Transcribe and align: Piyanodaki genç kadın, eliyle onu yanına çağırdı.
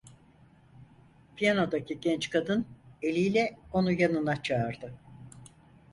Piyanodaki 1.35 1.99
genç 1.99 2.29
kadın, 2.29 2.65
eliyle 3.01 3.57
onu 3.73 3.91
yanına 3.91 4.43
çağırdı. 4.43 4.93